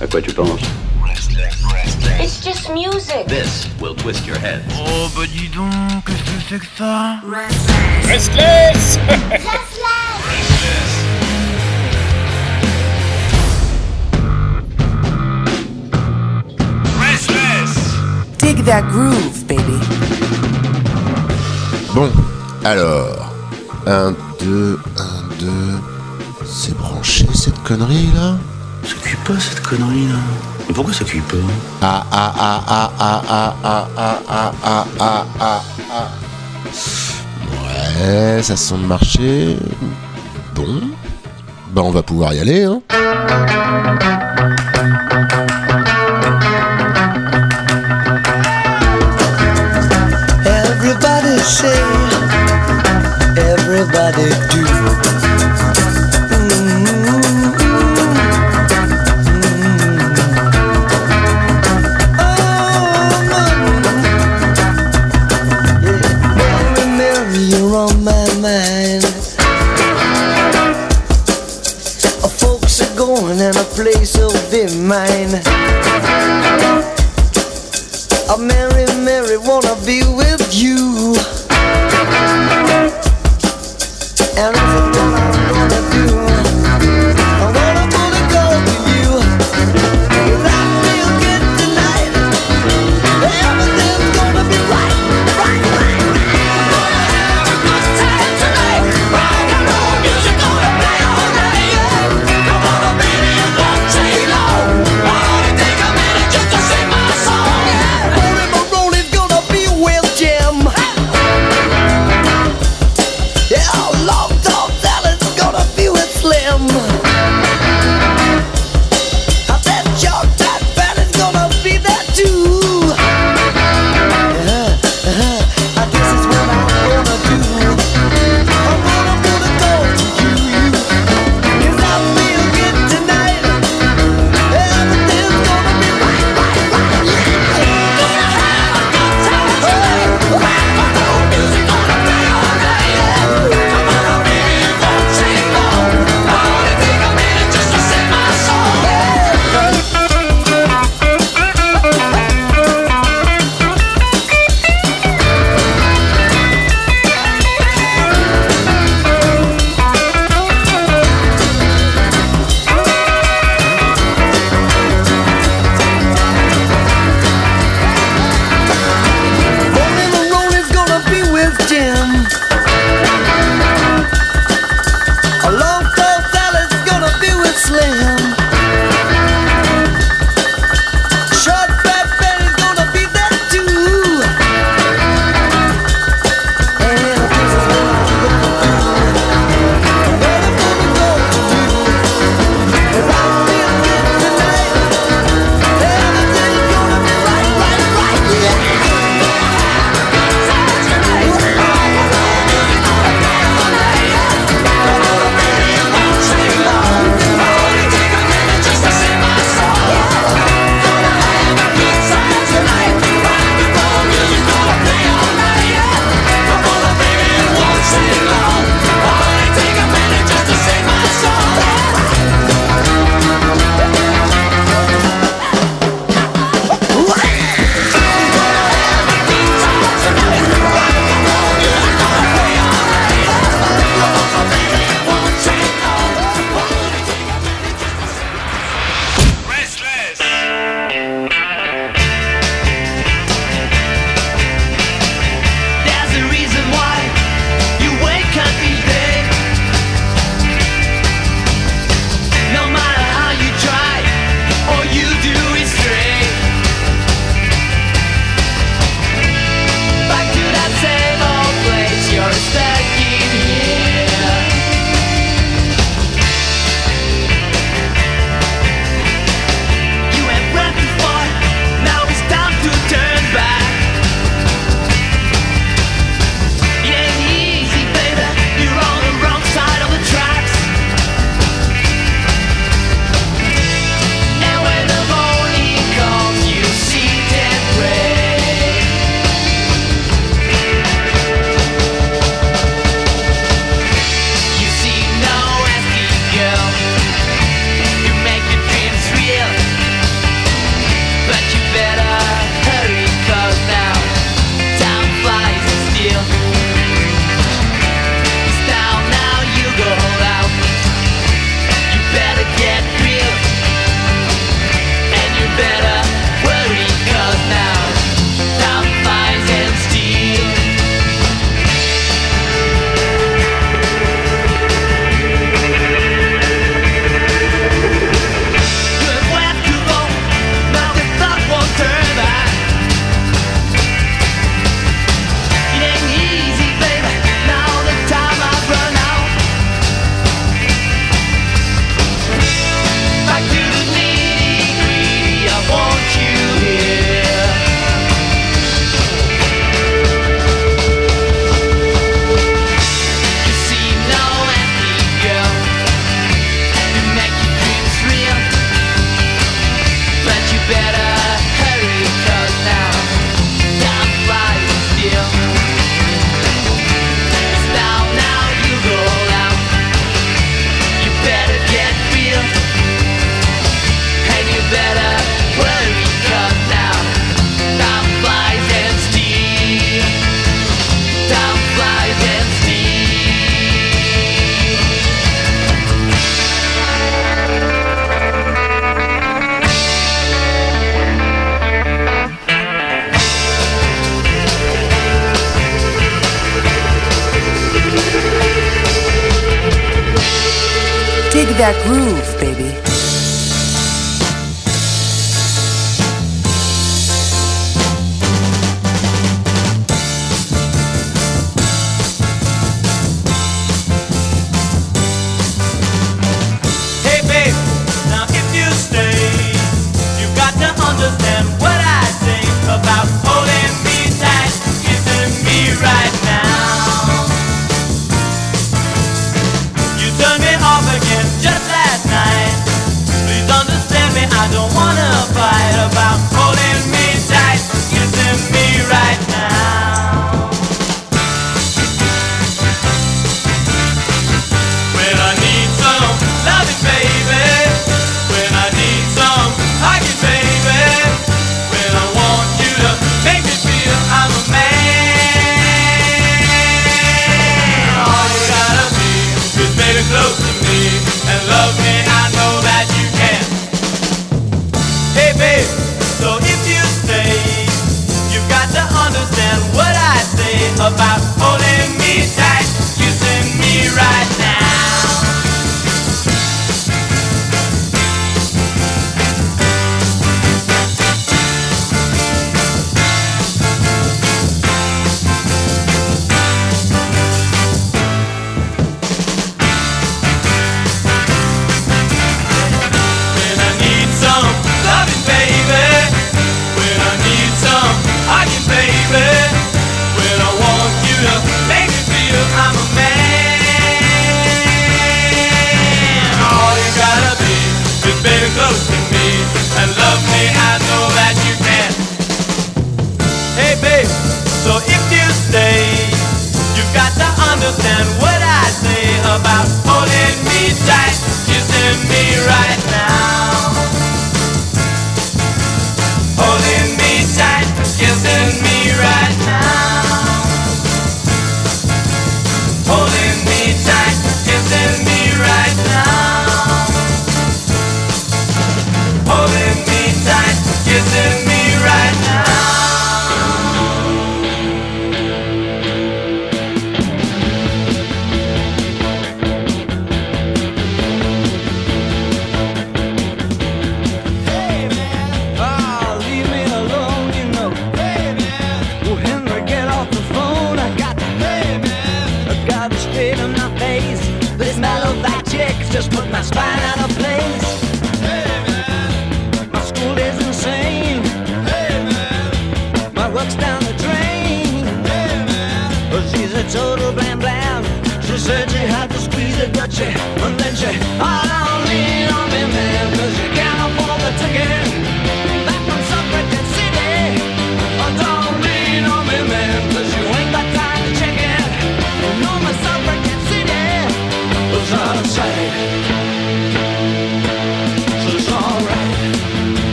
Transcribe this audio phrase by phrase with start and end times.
[0.00, 0.60] À quoi tu penses
[2.20, 3.26] It's just music.
[3.26, 4.62] This will twist your head.
[4.76, 5.70] Oh bah dis donc,
[6.06, 8.98] qu'est-ce que c'est que ça Restless
[18.38, 19.78] Dig that groove, baby.
[21.94, 22.10] Bon,
[22.64, 23.32] alors.
[23.86, 25.46] 1, 2, 1, 2.
[26.44, 28.36] C'est branché cette connerie là?
[28.86, 30.18] Ça cuit pas cette connerie là.
[30.68, 31.36] Mais pourquoi ça cuit pas
[31.82, 36.10] Ah ah ah ah ah ah ah ah ah ah ah ah ah
[37.62, 39.56] Ouais, ça semble marcher.
[40.54, 40.80] Bon.
[41.72, 42.80] Bah on va pouvoir y aller hein.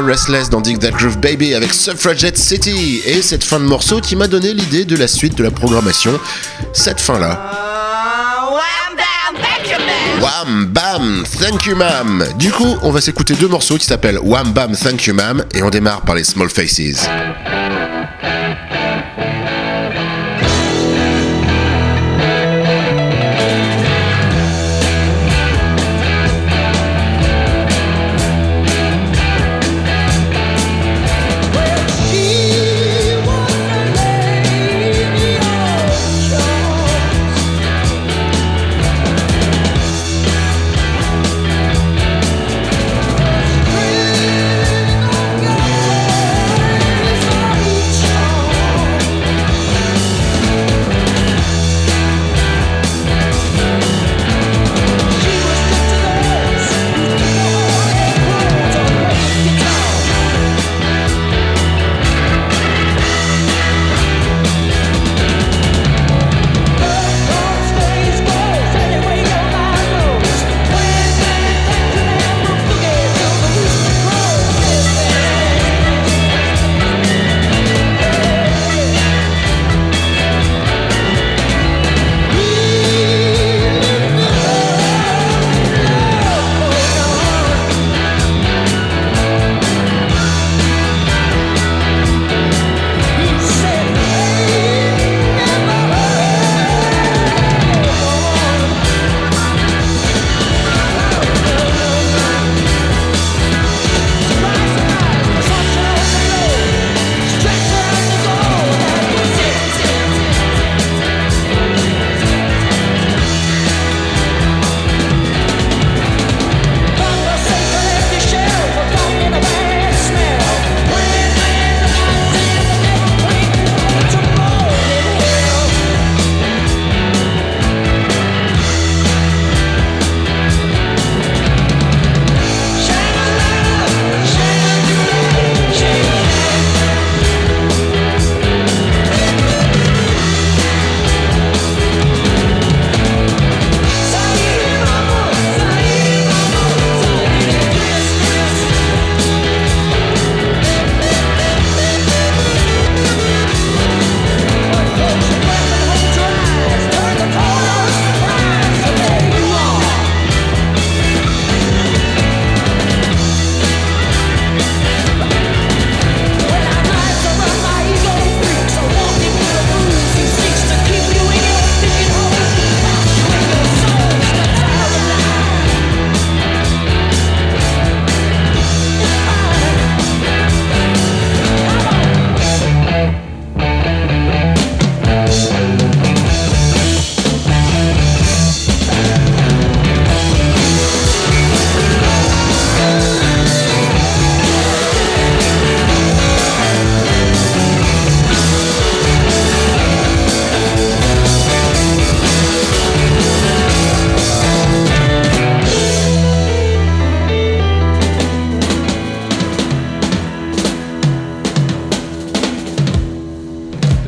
[0.00, 4.16] Restless dans Dig That Groove Baby avec Suffragette City et cette fin de morceau qui
[4.16, 6.18] m'a donné l'idée de la suite de la programmation.
[6.72, 7.50] Cette fin-là.
[10.20, 12.24] Wham Bam Thank You Ma'am.
[12.38, 15.62] Du coup, on va s'écouter deux morceaux qui s'appellent Wham Bam Thank You Ma'am et
[15.62, 17.08] on démarre par les Small Faces.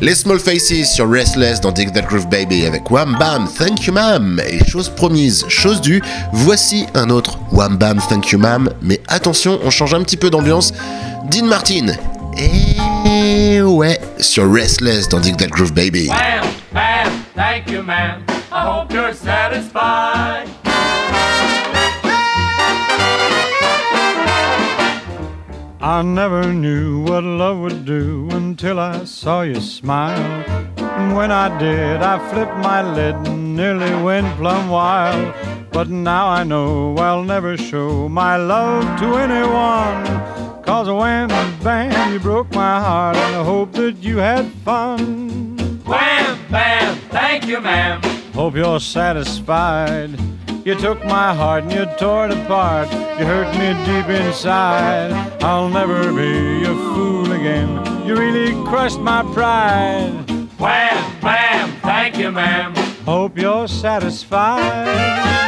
[0.07, 3.93] Les Small Faces sur Restless dans Dig That Groove Baby avec Wham Bam Thank You
[3.93, 4.41] Ma'am.
[4.47, 8.69] Et chose promise, chose due, voici un autre Wham Bam Thank You Ma'am.
[8.81, 10.73] Mais attention, on change un petit peu d'ambiance.
[11.29, 11.87] Dean Martin.
[12.37, 16.07] Et ouais, sur Restless dans Dig That Groove Baby.
[16.07, 18.23] Bam, bam, thank you, ma'am.
[18.49, 20.47] I hope you're satisfied.
[25.87, 30.43] I never knew what love would do until I saw you smile.
[30.77, 35.33] And when I did, I flipped my lid and nearly went plumb wild.
[35.71, 40.61] But now I know I'll never show my love to anyone.
[40.61, 41.29] Cause when
[41.63, 45.57] bam, you broke my heart, and I hope that you had fun.
[45.85, 48.01] Wham, bam, thank you, ma'am.
[48.33, 50.26] Hope you're satisfied.
[50.67, 52.91] You took my heart and you tore it apart.
[52.91, 55.13] You hurt me deep inside.
[55.41, 57.69] I'll never be a fool again.
[58.05, 60.11] You really crushed my pride.
[60.59, 62.75] Wham, bam, thank you, ma'am.
[63.05, 65.46] Hope you're satisfied.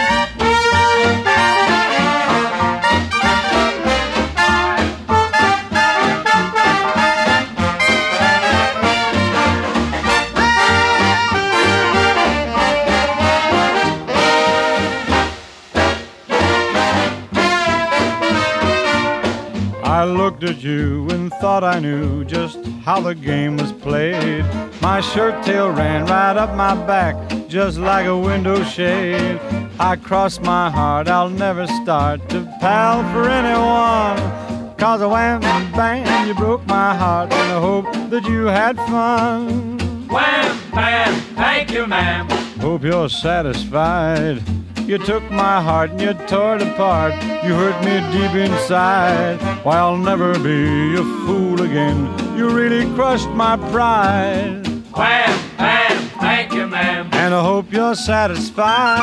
[19.90, 24.46] I looked at you and thought I knew just how the game was played.
[24.82, 27.16] My shirt tail ran right up my back,
[27.48, 29.40] just like a window shade.
[29.80, 34.76] I crossed my heart, I'll never start to pal for anyone.
[34.78, 39.80] Cause a wham bam, you broke my heart, and I hope that you had fun.
[40.08, 42.30] Wham, bam, thank you, ma'am.
[42.60, 44.44] Hope you're satisfied.
[44.90, 47.14] You took my heart and you tore it apart.
[47.44, 49.38] You hurt me deep inside.
[49.64, 52.10] Why, I'll never be a fool again.
[52.36, 54.66] You really crushed my pride.
[54.98, 57.08] Wham, bam, thank you, ma'am.
[57.14, 58.98] And I hope you're satisfied.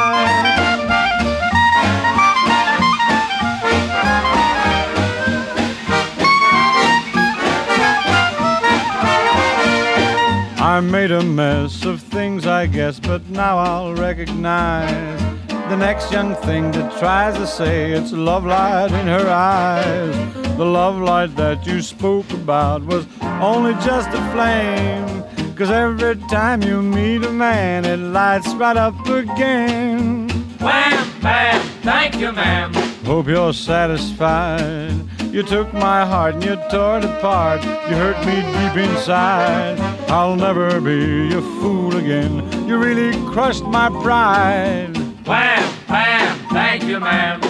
[10.58, 15.35] I made a mess of things, I guess, but now I'll recognize
[15.68, 20.14] the next young thing that tries to say it's love light in her eyes.
[20.56, 23.06] The love light that you spoke about was
[23.40, 25.24] only just a flame.
[25.56, 30.28] Cause every time you meet a man, it lights right up again.
[30.60, 32.72] Wham, bam, thank you, ma'am.
[33.04, 34.94] Hope you're satisfied.
[35.32, 37.62] You took my heart and you tore it apart.
[37.64, 39.78] You hurt me deep inside.
[40.08, 42.68] I'll never be a fool again.
[42.68, 44.95] You really crushed my pride.
[45.26, 47.40] Wham, bam, thank you, ma'am.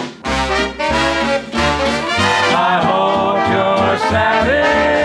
[2.55, 4.96] I hope you're satisfied.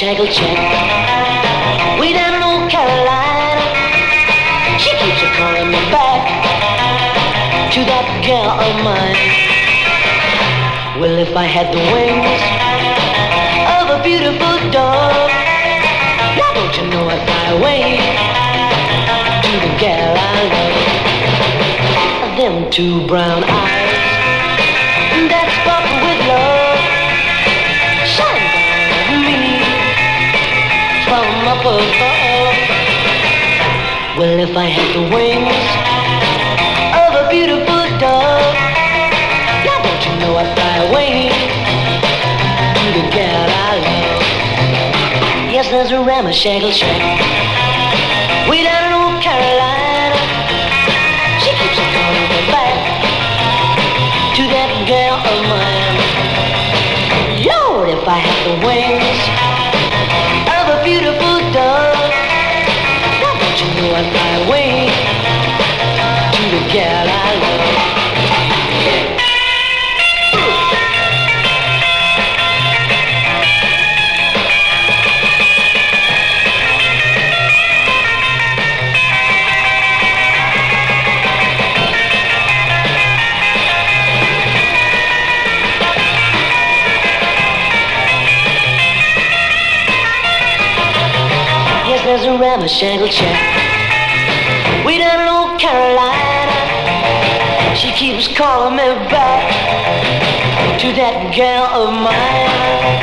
[0.00, 0.26] A ramshackle
[1.98, 3.58] way down in Old Carolina.
[4.78, 6.22] She keeps calling me back
[7.72, 9.18] to that gal of mine.
[11.00, 12.42] Well, if I had the wings
[13.74, 15.30] of a beautiful dove,
[16.38, 17.98] now don't you know I'd fly away
[19.42, 20.76] to the gal I love.
[22.38, 23.88] Them two brown eyes
[25.28, 25.87] that sparkle
[31.28, 31.84] from above.
[34.16, 35.68] Well, if I had the wings
[36.96, 38.56] of a beautiful dove,
[39.62, 41.28] now don't you know I'd fly away
[42.80, 44.24] to the gal I love.
[45.52, 47.02] Yes, there's a ramshackle shack
[48.48, 50.16] way down in Old Carolina.
[51.44, 52.80] She keeps on calling me back
[54.32, 55.96] to that gal of mine.
[57.44, 58.87] Lord, if I had the wings
[63.90, 64.86] was my way
[66.32, 67.58] to the girl I love.
[92.04, 93.67] there's a ramshackle check.
[97.98, 99.42] Keeps calling me back
[100.78, 102.94] to that gal of mine.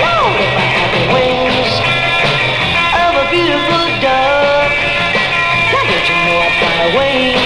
[0.00, 1.72] Lord, if I had the wings
[3.04, 4.72] of a beautiful dove,
[5.68, 7.36] now don't you know I'd fly away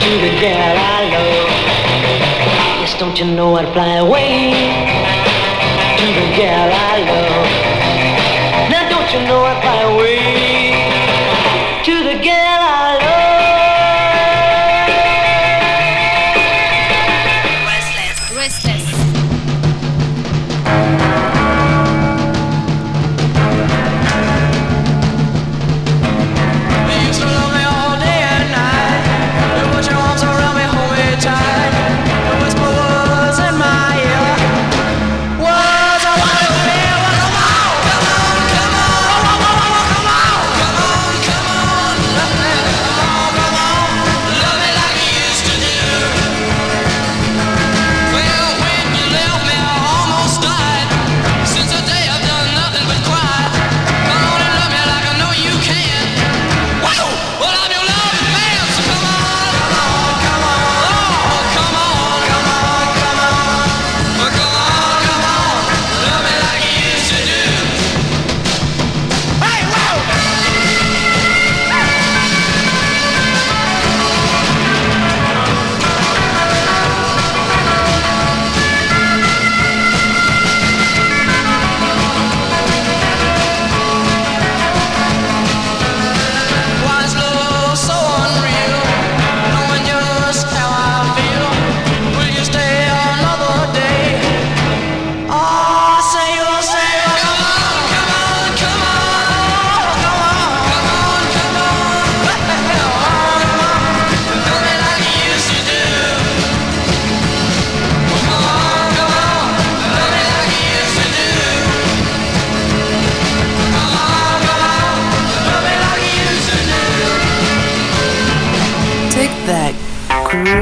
[0.00, 1.52] to the gal I love.
[2.80, 7.48] Yes, don't you know I'd fly away to the gal I love.
[8.72, 10.17] Now don't you know I'd fly away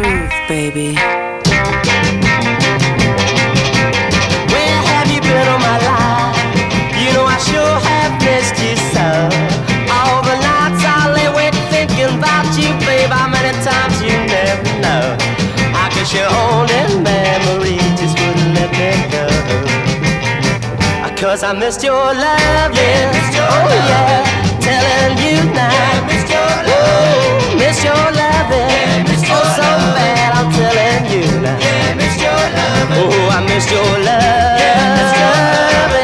[0.03, 0.95] groove, baby.
[4.53, 6.37] Where have you been all my life?
[7.01, 9.09] You know I sure have missed you so.
[9.97, 13.11] All the nights I lay awake thinking about you, babe.
[13.11, 15.17] How many times you never know.
[15.83, 19.25] I guess your only memory just wouldn't let me go.
[21.05, 23.49] Uh, Cause I missed your love, yeah.
[23.49, 24.25] oh yeah,
[24.61, 26.05] telling you now.
[26.69, 29.16] Ooh, miss your loving, oh
[29.57, 30.31] so bad.
[30.39, 31.59] I'm telling you now.
[32.99, 34.57] Oh, I missed your love.
[34.93, 35.96] and felt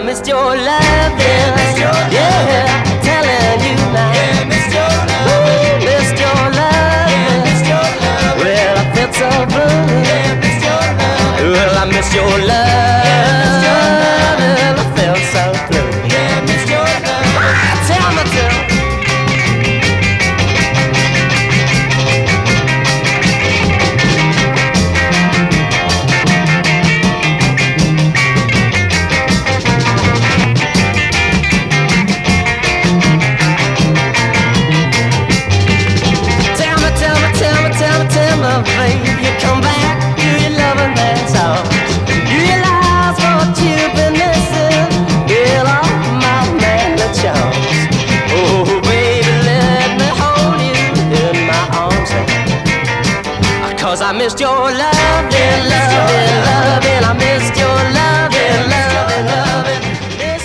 [0.00, 1.76] I missed your love, yeah.
[2.10, 2.72] Yeah,
[3.04, 4.16] telling you now.
[5.28, 7.12] Ooh, missed your love.
[8.40, 9.76] Well, I felt so blue.
[11.52, 13.69] Well, I miss your love.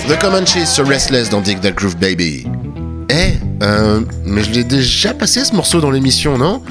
[0.06, 2.46] The Comanches sur Restless dans Dig That Groove Baby.
[3.08, 6.62] Eh, euh, mais je l'ai déjà passé ce morceau dans l'émission, non?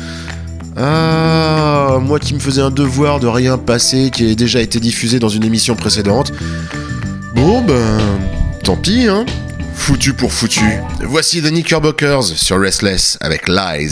[0.78, 5.18] Ah, moi qui me faisais un devoir de rien passer, qui a déjà été diffusé
[5.18, 6.32] dans une émission précédente.
[7.34, 7.98] Bon, ben,
[8.64, 9.26] tant pis, hein.
[9.74, 10.80] Foutu pour foutu.
[11.02, 13.90] Voici The Knickerbockers sur Restless avec lies,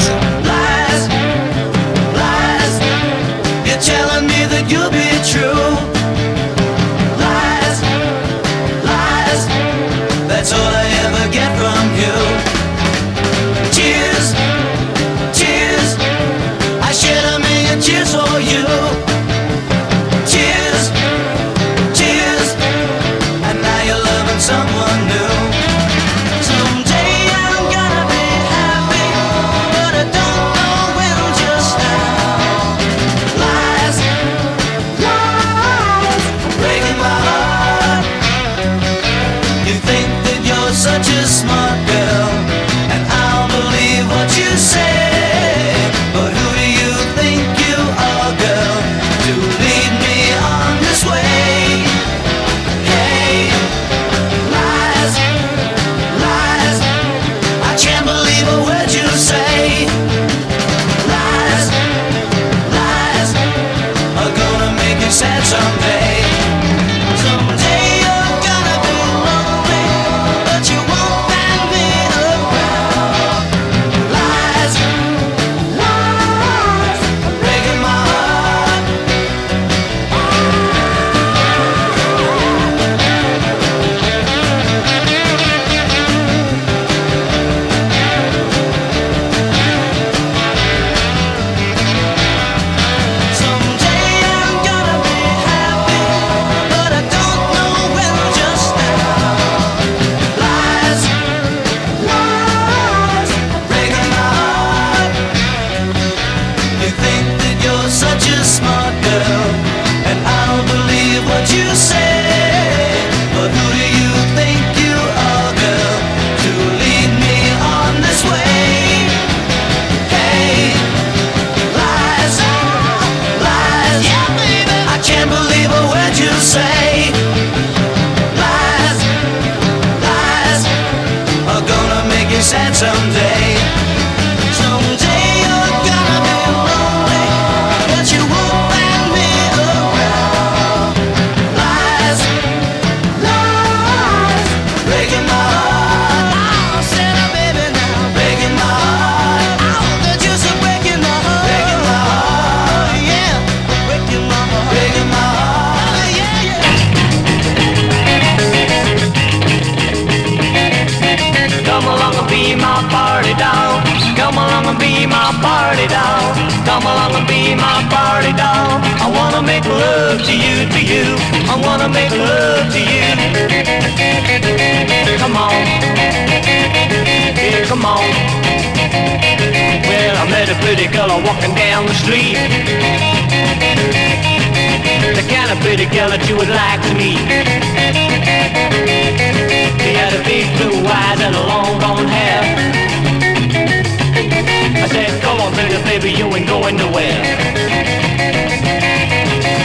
[195.99, 197.21] baby, you ain't going nowhere.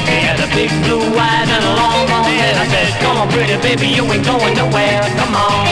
[0.05, 2.53] She had a big blue eyes and a long blonde hair.
[2.53, 5.01] I said, come on, pretty baby, you ain't going nowhere.
[5.17, 5.65] Come on,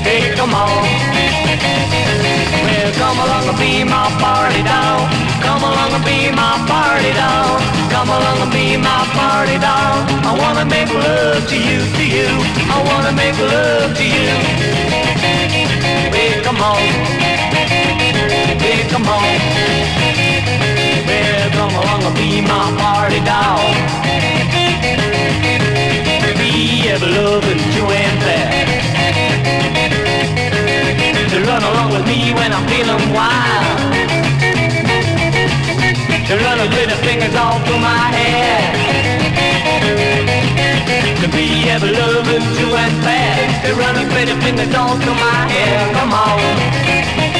[0.00, 0.80] hey, come on.
[2.64, 5.04] Well, come along and be my party doll.
[5.44, 7.60] Come along and be my party doll.
[7.92, 10.08] Come along and be my party doll.
[10.24, 12.32] I wanna make love to you, to you.
[12.72, 14.32] I wanna make love to you.
[16.16, 17.59] Well, come on.
[19.00, 19.40] Come on.
[21.08, 23.64] Well, come along and be my party doll.
[26.36, 28.60] Be ever loving Joanne Fair
[31.30, 33.78] to run along with me when I'm feeling wild.
[36.28, 38.60] To run with little fingers all through my hair.
[41.22, 43.64] To be ever loving to and fast.
[43.64, 45.94] To run with little fingers all through my hair.
[45.94, 47.39] Come on.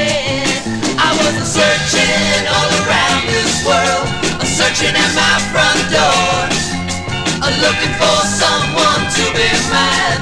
[7.81, 10.21] looking for someone to be mine.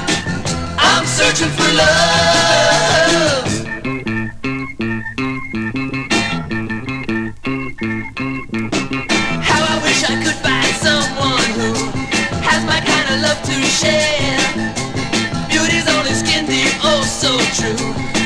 [0.78, 3.48] I'm searching for love.
[9.44, 11.70] How I wish I could find someone who
[12.48, 14.40] has my kind of love to share.
[15.48, 17.76] Beauty's only skin deep, oh so true.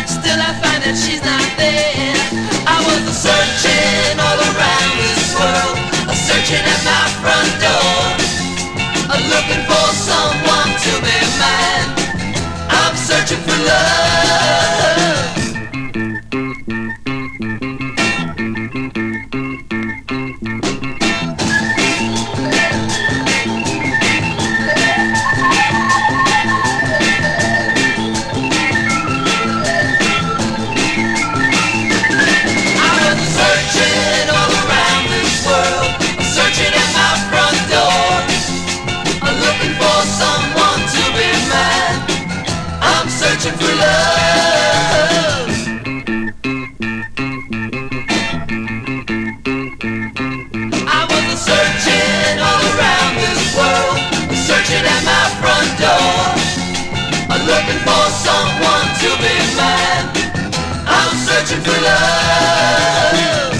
[0.06, 2.14] Still I find that she's not there.
[2.66, 5.76] I was searching all around this world,
[6.08, 7.83] a searching at my front door,
[9.94, 11.90] someone to be mine.
[12.68, 14.83] I'm searching for love.
[58.24, 60.08] Someone to be mine.
[60.86, 63.53] I'm searching for love.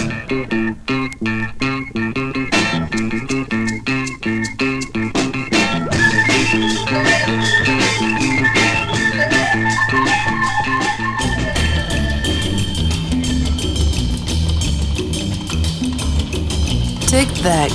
[17.45, 17.70] That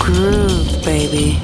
[0.00, 1.41] groove, baby.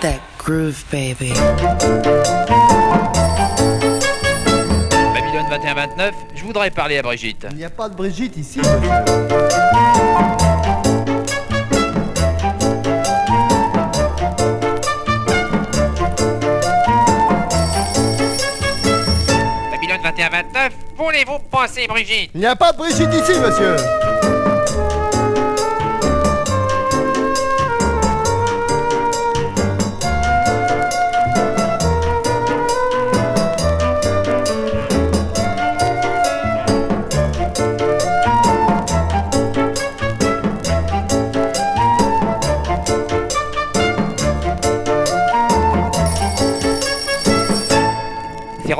[0.00, 1.34] That groove, baby.
[5.12, 7.46] Babylone 21-29, je voudrais parler à Brigitte.
[7.50, 8.88] Il n'y a pas de Brigitte ici, monsieur.
[19.70, 22.30] Babylone 21-29, voulez-vous passer Brigitte?
[22.34, 23.76] Il n'y a pas de Brigitte ici, monsieur.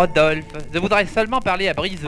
[0.01, 2.01] Rodolphe, je voudrais seulement parler à Brise.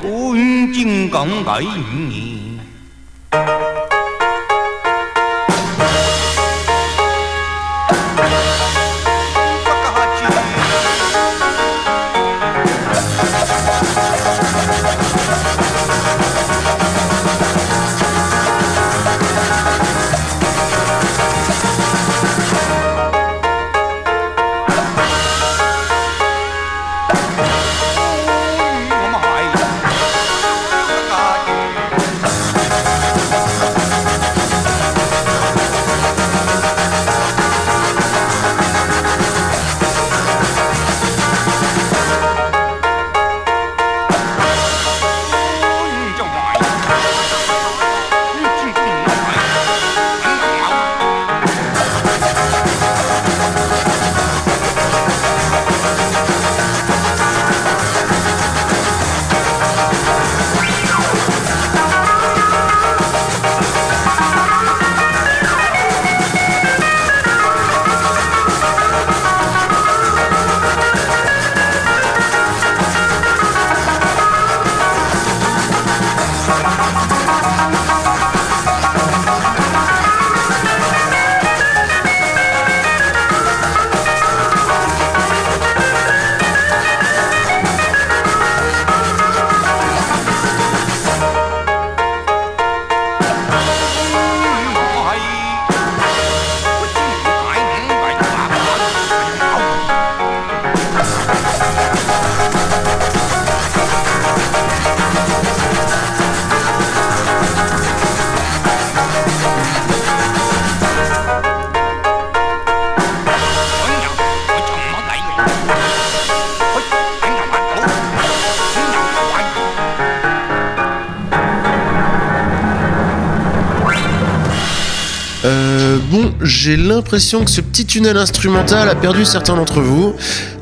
[126.73, 130.15] J'ai l'impression que ce petit tunnel instrumental a perdu certains d'entre vous.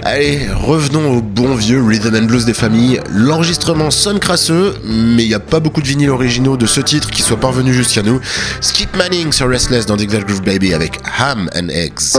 [0.02, 3.00] Allez, revenons au bon vieux rhythm and blues des familles.
[3.14, 7.10] L'enregistrement sonne crasseux, mais il n'y a pas beaucoup de vinyles originaux de ce titre
[7.10, 8.20] qui soient parvenus jusqu'à nous.
[8.60, 12.18] Skip Manning sur Restless dans Dig That Groove Baby avec Ham and Eggs.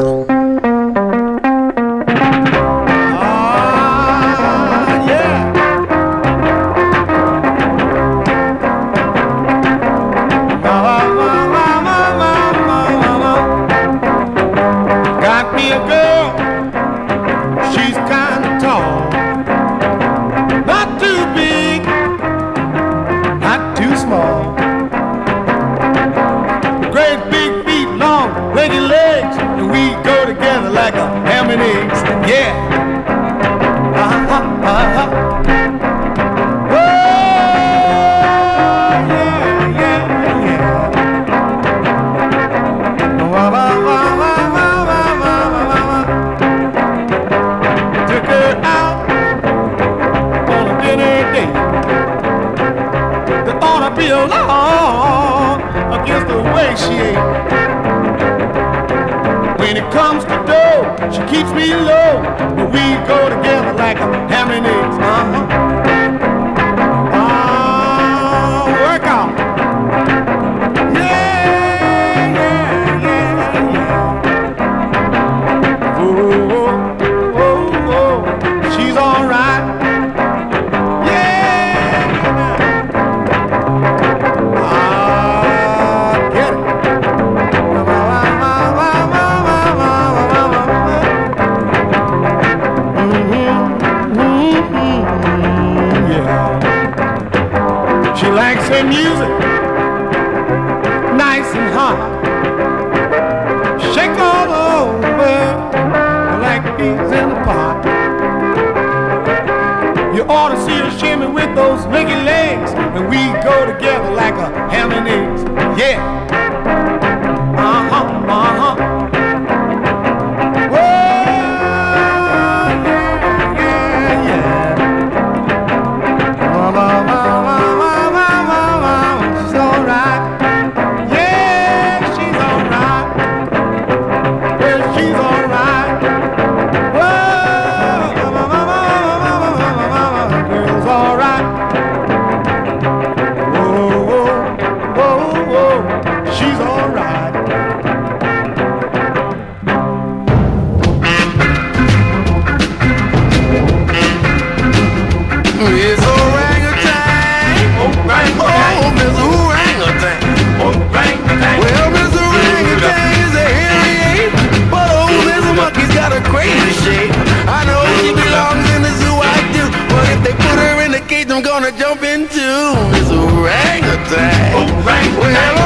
[155.70, 157.54] Miss Orangutan.
[157.86, 158.74] Orangutan.
[158.82, 160.18] Oh, Miss Orangutan.
[160.58, 161.56] Orangutan.
[161.62, 163.96] Well, Miss Orangutan is a hairy
[164.26, 164.34] ape,
[164.74, 167.14] but oh, Miss Monkey's got a crazy shape.
[167.46, 169.64] I know she belongs in the zoo, I do.
[169.94, 172.42] But if they put her in the cage, I'm gonna jump into
[172.90, 174.58] Miss Orangutan.
[174.58, 174.66] Well,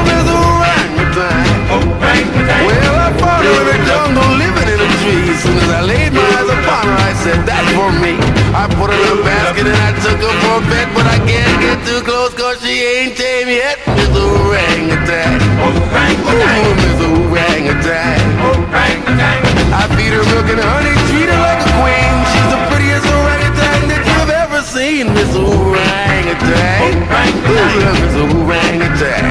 [0.04, 1.44] Miss Orangutan.
[2.66, 2.85] Well,
[3.46, 5.30] In the jungle, living in a tree.
[5.30, 8.18] As soon as I laid my eyes upon her, I said, that's for me.
[8.50, 11.18] I put her in a basket and I took her for a bet, but I
[11.22, 13.78] can't get too close cause she ain't tame yet.
[13.94, 15.38] Miss Orangutan.
[15.62, 15.78] Ooh,
[16.82, 18.18] Miss Orangutan.
[19.76, 22.14] I feed her milk and honey, treat her like a queen.
[22.32, 23.55] She's the prettiest orangutan
[24.76, 25.06] seen.
[25.16, 27.00] Miss Orangutan.
[28.02, 29.24] Miss Orangutan.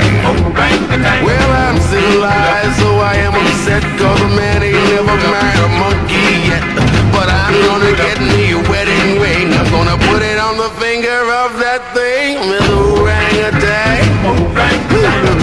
[1.26, 6.50] Well, I'm civilized, so I am upset Cause a man ain't never married a monkey
[6.50, 6.66] yet.
[7.14, 9.54] But I'm gonna get me a wedding ring.
[9.54, 12.42] I'm gonna put it on the finger of that thing.
[12.50, 14.02] Miss Orangutan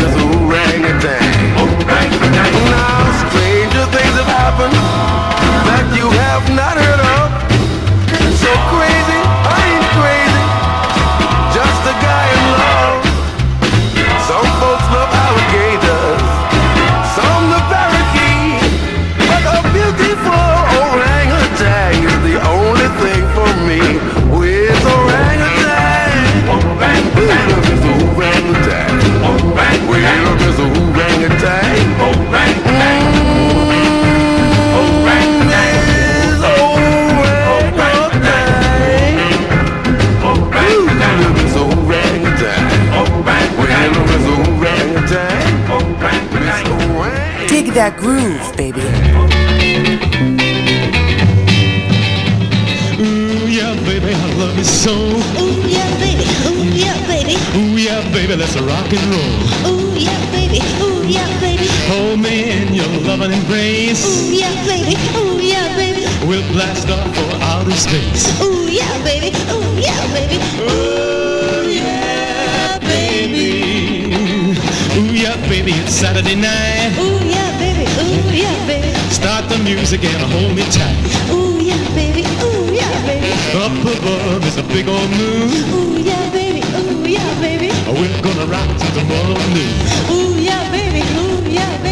[0.00, 1.22] Miss Orangutan
[2.74, 4.76] Now, stranger things have happened
[5.68, 7.28] That you have not heard of.
[8.42, 8.91] So crazy,
[47.74, 48.80] that groove, baby.
[53.00, 54.92] Ooh, yeah, baby, I love you so.
[54.92, 56.24] Ooh, yeah, baby.
[56.48, 57.36] Ooh, yeah, baby.
[57.56, 59.72] Ooh, yeah, baby, let's rock and roll.
[59.72, 60.60] Ooh, Ooh yeah, baby.
[60.82, 61.66] Ooh yeah, baby.
[61.88, 64.04] Hold me in your loving embrace.
[64.04, 64.96] Ooh yeah, baby.
[65.16, 66.04] Ooh yeah, baby.
[66.26, 68.40] We'll blast off for outer space.
[68.42, 69.36] Ooh yeah, baby.
[69.52, 70.38] Ooh yeah, baby.
[70.60, 74.54] Ooh yeah, baby.
[74.98, 75.72] Ooh yeah, baby.
[75.72, 76.96] It's Saturday night.
[76.98, 77.21] Ooh yeah, baby.
[78.02, 78.92] Ooh yeah, baby.
[79.10, 80.98] Start the music and hold me tight.
[81.30, 82.22] Ooh yeah, baby.
[82.42, 83.30] Ooh yeah, baby.
[83.54, 85.48] Up above is a big old moon.
[85.76, 86.62] Ooh yeah, baby.
[86.80, 87.70] Ooh yeah, baby.
[87.86, 89.74] We're gonna rock till tomorrow noon.
[90.10, 91.02] Ooh yeah, baby.
[91.20, 91.91] Ooh yeah, baby.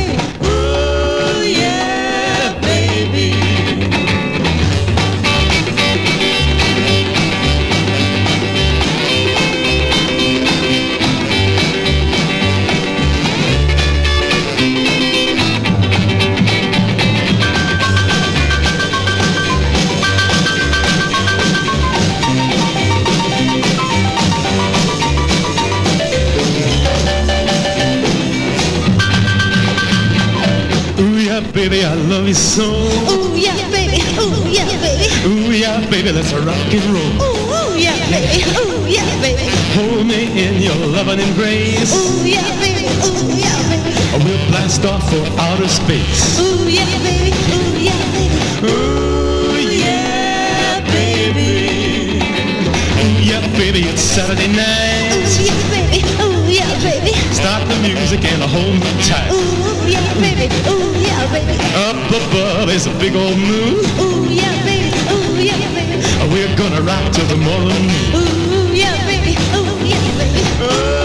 [31.61, 32.64] Baby, I love you so.
[33.12, 34.00] Ooh yeah, baby.
[34.16, 35.12] Ooh yeah, baby.
[35.28, 37.12] Ooh yeah, baby, let's rock and roll.
[37.20, 38.40] Ooh ooh yeah, baby.
[38.56, 39.44] Ooh yeah, baby.
[39.76, 41.92] Hold me in your loving embrace.
[41.92, 42.88] Ooh yeah, baby.
[43.04, 43.92] Ooh yeah, baby.
[44.24, 46.40] We'll blast off for outer space.
[46.40, 47.28] Ooh yeah, baby.
[47.52, 48.40] Ooh yeah, baby.
[48.64, 52.24] Ooh yeah, baby.
[53.04, 55.12] Ooh yeah, baby, it's Saturday night.
[55.12, 56.00] Ooh yeah, baby.
[56.24, 57.12] Ooh yeah, baby.
[57.36, 59.28] Start the music and hold me tight.
[59.30, 60.47] Ooh yeah, baby.
[60.68, 61.57] Ooh yeah, baby.
[61.89, 63.81] Up above is a big old moon.
[64.01, 64.91] Ooh yeah, baby.
[65.12, 66.03] Ooh yeah, baby.
[66.33, 67.85] We're gonna rock till the morning.
[68.14, 69.37] Ooh yeah, baby.
[69.57, 70.43] Ooh yeah, baby.
[70.64, 70.99] Ooh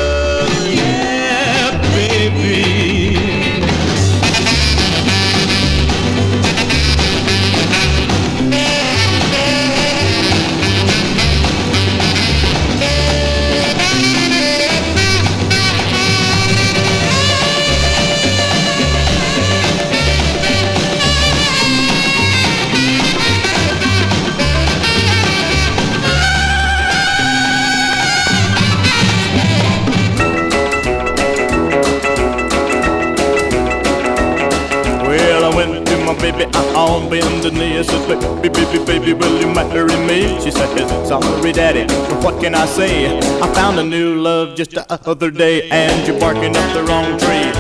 [44.56, 47.52] just the other day, and you're barking up the wrong tree.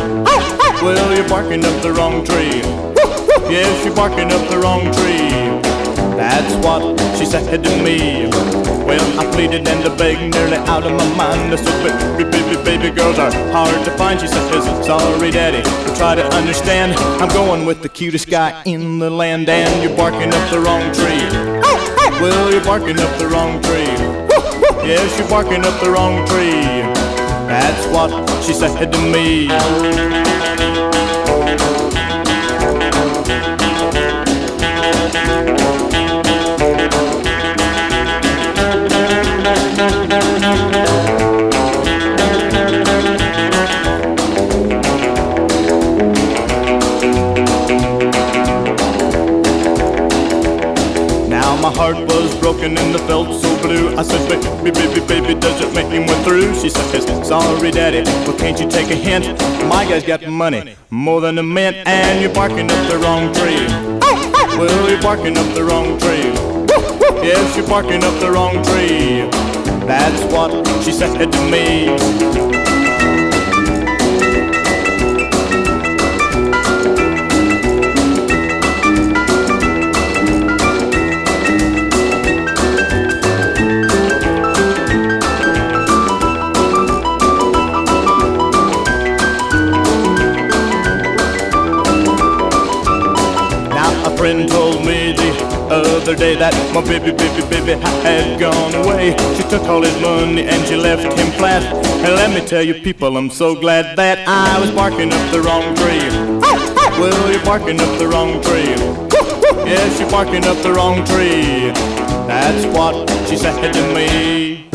[0.81, 2.63] Well, you're barking up the wrong tree.
[3.51, 5.59] Yes, you're barking up the wrong tree.
[6.15, 8.27] That's what she said to me.
[8.85, 11.53] Well, I pleaded and begged nearly out of my mind.
[11.53, 14.19] I said, baby, baby, baby, girls are hard to find.
[14.19, 16.93] She says, sorry, daddy, but try to understand.
[17.21, 20.93] I'm going with the cutest guy in the land, and you're barking up the wrong
[20.93, 21.27] tree.
[22.21, 23.91] Well, you're barking up the wrong tree.
[24.85, 26.84] Yes, you're barking up the wrong tree.
[27.47, 29.47] That's what she said to me.
[51.27, 53.95] Now my heart was broken and I felt blue.
[53.97, 56.53] I said, baby, baby, baby, does it make me went through?
[56.55, 59.25] She says, sorry, daddy, but can't you take a hint?
[59.67, 63.65] My guy's got money, more than a mint, and you're barking up the wrong tree.
[64.57, 66.31] Well, you're barking up the wrong tree.
[67.25, 69.27] Yes, you're barking up the wrong tree.
[69.85, 70.51] That's what
[70.83, 72.64] she said to me.
[96.15, 99.11] Day that my baby, baby, baby had gone away.
[99.35, 101.63] She took all his money and she left him flat.
[102.03, 105.41] And let me tell you, people, I'm so glad that I was barking up the
[105.41, 106.09] wrong tree.
[106.99, 108.75] Well, you're barking up the wrong tree.
[109.65, 111.71] Yes, you're barking up the wrong tree.
[112.27, 114.69] That's what she said to me.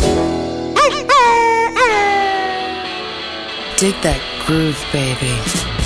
[3.79, 5.80] Dig that groove, baby.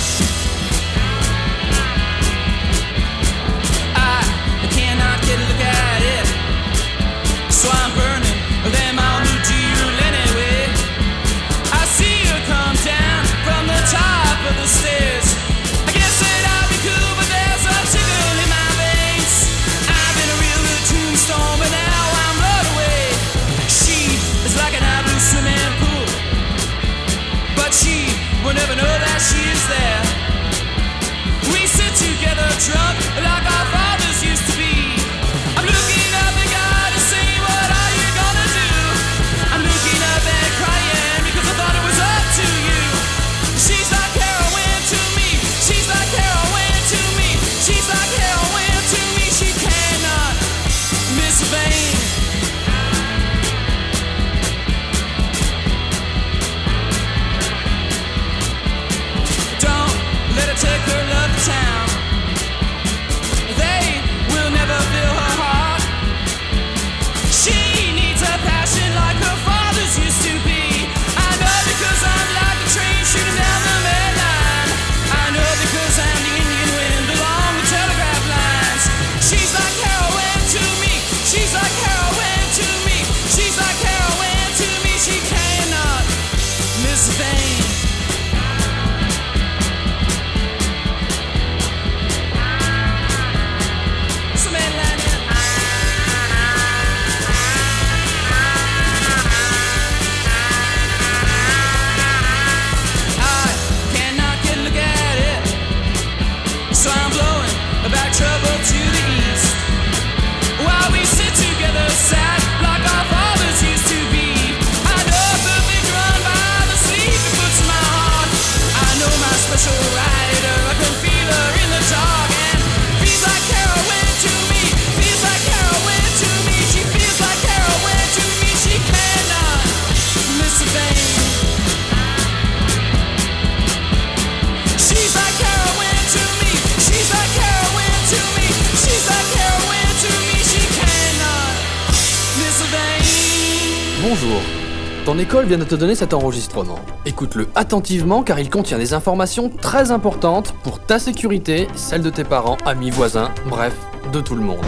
[145.47, 146.79] Vient de te donner cet enregistrement.
[147.05, 152.23] Écoute-le attentivement car il contient des informations très importantes pour ta sécurité, celle de tes
[152.23, 153.75] parents, amis, voisins, bref,
[154.11, 154.65] de tout le monde.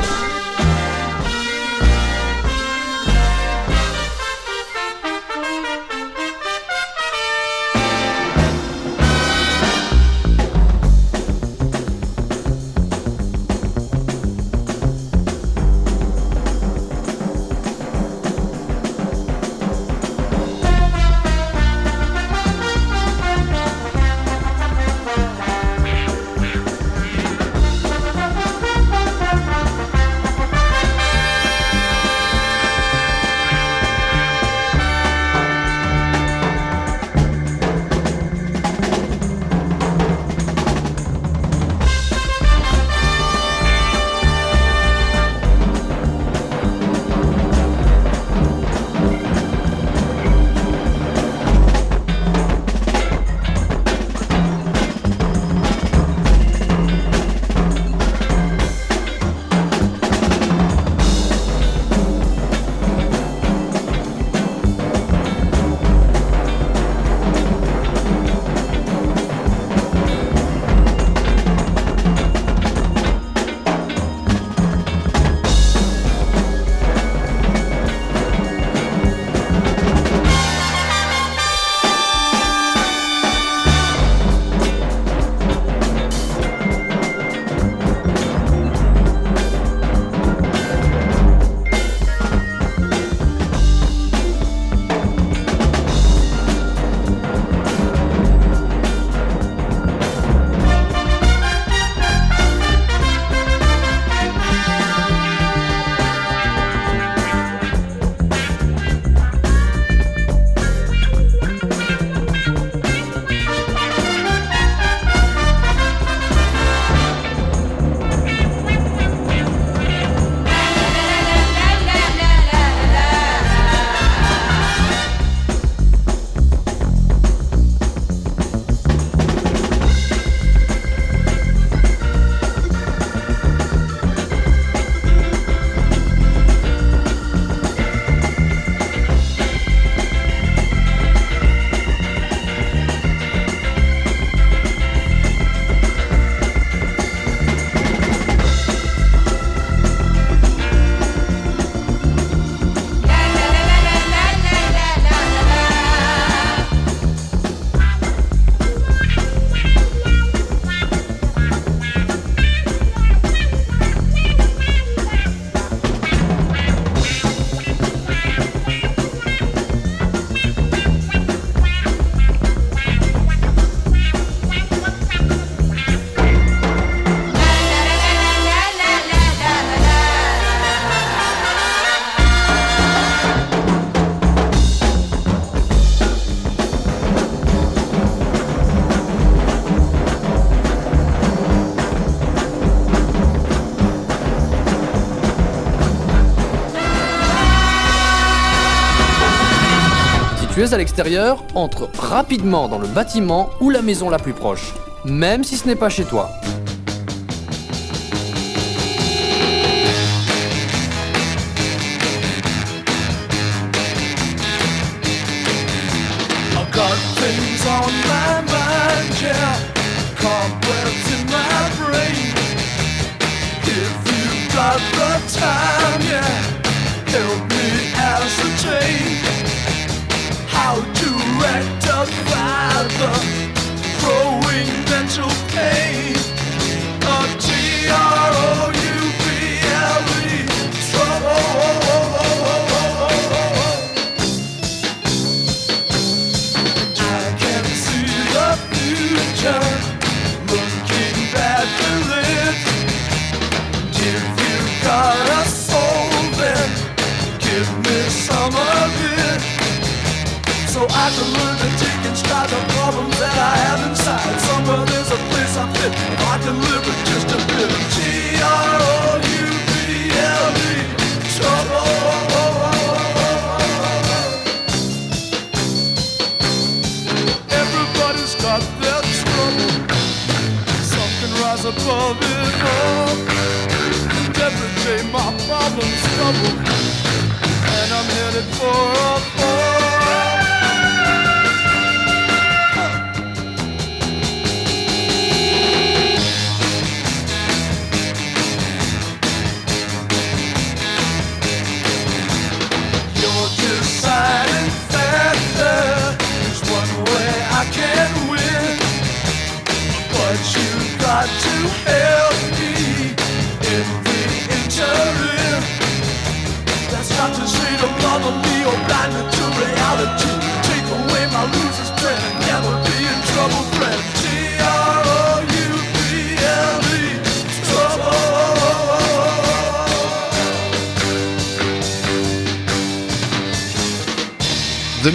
[200.74, 204.74] à l'extérieur, entre rapidement dans le bâtiment ou la maison la plus proche,
[205.06, 206.30] même si ce n'est pas chez toi.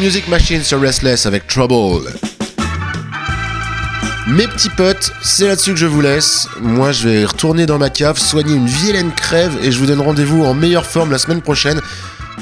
[0.02, 2.10] Music Machine sur Restless avec Trouble.
[4.26, 6.48] Mes petits potes, c'est là-dessus que je vous laisse.
[6.60, 10.00] Moi, je vais retourner dans ma cave, soigner une vilaine crève et je vous donne
[10.00, 11.80] rendez-vous en meilleure forme la semaine prochaine.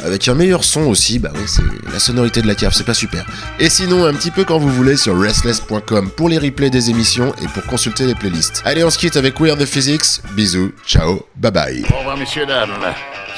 [0.03, 2.95] Avec un meilleur son aussi, bah oui, c'est la sonorité de la cave, c'est pas
[2.95, 3.27] super.
[3.59, 7.35] Et sinon, un petit peu quand vous voulez sur restless.com pour les replays des émissions
[7.43, 8.63] et pour consulter les playlists.
[8.65, 10.23] Allez, on se quitte avec Weird the Physics.
[10.33, 11.85] Bisous, ciao, bye bye.
[11.93, 12.71] Au revoir, messieurs, dames.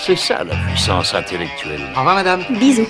[0.06, 1.80] C'est ça la puissance intellectuelle.
[1.96, 2.44] Au revoir, madame.
[2.60, 2.86] Bisous.